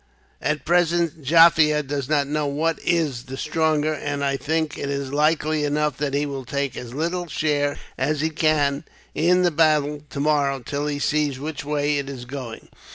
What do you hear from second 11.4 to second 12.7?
way it is going.